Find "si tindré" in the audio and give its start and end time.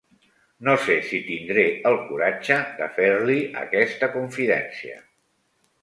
1.09-1.67